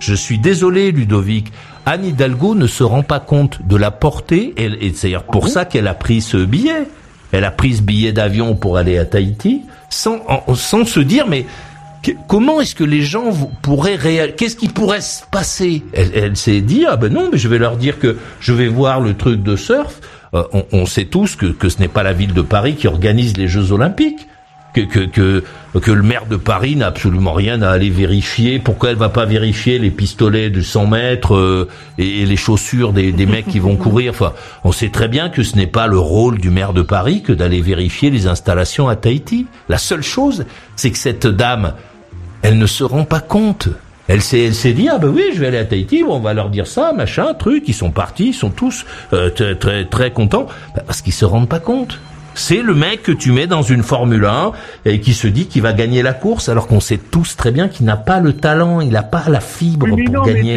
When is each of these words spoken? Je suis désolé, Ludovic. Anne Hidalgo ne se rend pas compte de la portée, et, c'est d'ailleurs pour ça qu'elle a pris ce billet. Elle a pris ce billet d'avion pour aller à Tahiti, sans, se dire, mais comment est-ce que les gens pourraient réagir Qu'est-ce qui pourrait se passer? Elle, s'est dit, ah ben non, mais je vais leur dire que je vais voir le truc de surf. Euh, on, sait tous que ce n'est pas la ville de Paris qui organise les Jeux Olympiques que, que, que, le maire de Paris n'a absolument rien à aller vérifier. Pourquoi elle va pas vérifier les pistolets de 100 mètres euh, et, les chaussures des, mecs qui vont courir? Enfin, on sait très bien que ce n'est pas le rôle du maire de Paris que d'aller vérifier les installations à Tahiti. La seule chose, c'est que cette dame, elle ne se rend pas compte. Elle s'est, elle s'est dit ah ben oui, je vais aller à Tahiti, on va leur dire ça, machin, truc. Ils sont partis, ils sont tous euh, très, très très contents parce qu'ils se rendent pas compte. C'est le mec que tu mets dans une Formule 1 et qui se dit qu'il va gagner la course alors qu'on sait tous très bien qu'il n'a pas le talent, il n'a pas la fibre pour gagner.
Je 0.00 0.14
suis 0.14 0.38
désolé, 0.38 0.92
Ludovic. 0.92 1.52
Anne 1.84 2.04
Hidalgo 2.04 2.54
ne 2.54 2.66
se 2.66 2.82
rend 2.82 3.02
pas 3.02 3.20
compte 3.20 3.60
de 3.66 3.76
la 3.76 3.90
portée, 3.90 4.54
et, 4.56 4.92
c'est 4.94 5.08
d'ailleurs 5.08 5.24
pour 5.24 5.48
ça 5.48 5.64
qu'elle 5.64 5.86
a 5.86 5.94
pris 5.94 6.20
ce 6.20 6.38
billet. 6.38 6.88
Elle 7.32 7.44
a 7.44 7.50
pris 7.50 7.76
ce 7.76 7.82
billet 7.82 8.12
d'avion 8.12 8.54
pour 8.54 8.76
aller 8.76 8.98
à 8.98 9.04
Tahiti, 9.04 9.62
sans, 9.88 10.20
se 10.54 11.00
dire, 11.00 11.26
mais 11.28 11.46
comment 12.28 12.60
est-ce 12.60 12.74
que 12.74 12.84
les 12.84 13.02
gens 13.02 13.32
pourraient 13.62 13.96
réagir 13.96 14.36
Qu'est-ce 14.36 14.56
qui 14.56 14.68
pourrait 14.68 15.00
se 15.00 15.22
passer? 15.30 15.82
Elle, 15.92 16.36
s'est 16.36 16.60
dit, 16.60 16.86
ah 16.88 16.96
ben 16.96 17.12
non, 17.12 17.28
mais 17.32 17.38
je 17.38 17.48
vais 17.48 17.58
leur 17.58 17.76
dire 17.76 17.98
que 17.98 18.16
je 18.40 18.52
vais 18.52 18.68
voir 18.68 19.00
le 19.00 19.14
truc 19.14 19.42
de 19.42 19.56
surf. 19.56 20.00
Euh, 20.34 20.42
on, 20.72 20.86
sait 20.86 21.04
tous 21.04 21.36
que 21.36 21.68
ce 21.68 21.78
n'est 21.78 21.88
pas 21.88 22.02
la 22.02 22.12
ville 22.12 22.34
de 22.34 22.42
Paris 22.42 22.74
qui 22.74 22.88
organise 22.88 23.36
les 23.36 23.48
Jeux 23.48 23.72
Olympiques 23.72 24.26
que, 24.84 25.04
que, 25.06 25.42
que, 25.80 25.90
le 25.90 26.02
maire 26.02 26.26
de 26.26 26.36
Paris 26.36 26.76
n'a 26.76 26.88
absolument 26.88 27.32
rien 27.32 27.62
à 27.62 27.70
aller 27.70 27.90
vérifier. 27.90 28.58
Pourquoi 28.58 28.90
elle 28.90 28.96
va 28.96 29.08
pas 29.08 29.24
vérifier 29.24 29.78
les 29.78 29.90
pistolets 29.90 30.50
de 30.50 30.60
100 30.60 30.86
mètres 30.86 31.34
euh, 31.34 31.68
et, 31.98 32.26
les 32.26 32.36
chaussures 32.36 32.92
des, 32.92 33.12
mecs 33.26 33.46
qui 33.46 33.58
vont 33.58 33.76
courir? 33.76 34.12
Enfin, 34.12 34.34
on 34.64 34.72
sait 34.72 34.90
très 34.90 35.08
bien 35.08 35.30
que 35.30 35.42
ce 35.42 35.56
n'est 35.56 35.66
pas 35.66 35.86
le 35.86 35.98
rôle 35.98 36.38
du 36.38 36.50
maire 36.50 36.72
de 36.72 36.82
Paris 36.82 37.22
que 37.22 37.32
d'aller 37.32 37.60
vérifier 37.60 38.10
les 38.10 38.26
installations 38.26 38.88
à 38.88 38.96
Tahiti. 38.96 39.46
La 39.68 39.78
seule 39.78 40.02
chose, 40.02 40.44
c'est 40.76 40.90
que 40.90 40.98
cette 40.98 41.26
dame, 41.26 41.74
elle 42.42 42.58
ne 42.58 42.66
se 42.66 42.84
rend 42.84 43.04
pas 43.04 43.20
compte. 43.20 43.68
Elle 44.08 44.22
s'est, 44.22 44.44
elle 44.44 44.54
s'est 44.54 44.72
dit 44.72 44.88
ah 44.88 44.98
ben 44.98 45.08
oui, 45.08 45.24
je 45.34 45.40
vais 45.40 45.48
aller 45.48 45.58
à 45.58 45.64
Tahiti, 45.64 46.04
on 46.06 46.20
va 46.20 46.32
leur 46.32 46.50
dire 46.50 46.66
ça, 46.66 46.92
machin, 46.92 47.34
truc. 47.34 47.64
Ils 47.66 47.74
sont 47.74 47.90
partis, 47.90 48.28
ils 48.28 48.34
sont 48.34 48.50
tous 48.50 48.84
euh, 49.12 49.30
très, 49.30 49.56
très 49.56 49.84
très 49.84 50.10
contents 50.12 50.46
parce 50.86 51.02
qu'ils 51.02 51.12
se 51.12 51.24
rendent 51.24 51.48
pas 51.48 51.60
compte. 51.60 51.98
C'est 52.38 52.60
le 52.60 52.74
mec 52.74 53.02
que 53.02 53.12
tu 53.12 53.32
mets 53.32 53.46
dans 53.46 53.62
une 53.62 53.82
Formule 53.82 54.26
1 54.26 54.52
et 54.84 55.00
qui 55.00 55.14
se 55.14 55.26
dit 55.26 55.46
qu'il 55.46 55.62
va 55.62 55.72
gagner 55.72 56.02
la 56.02 56.12
course 56.12 56.50
alors 56.50 56.66
qu'on 56.66 56.80
sait 56.80 56.98
tous 56.98 57.34
très 57.34 57.50
bien 57.50 57.68
qu'il 57.68 57.86
n'a 57.86 57.96
pas 57.96 58.20
le 58.20 58.34
talent, 58.34 58.82
il 58.82 58.90
n'a 58.90 59.02
pas 59.02 59.24
la 59.28 59.40
fibre 59.40 59.86
pour 59.86 60.26
gagner. 60.26 60.54